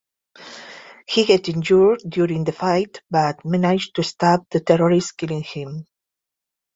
He 1.07 1.25
gets 1.25 1.47
injured 1.49 2.01
during 2.09 2.43
the 2.43 2.51
fight 2.53 3.03
but 3.11 3.45
manages 3.45 3.91
to 3.91 4.03
stab 4.03 4.47
the 4.49 4.59
terrorist 4.59 5.15
killing 5.15 5.43
him. 5.43 5.85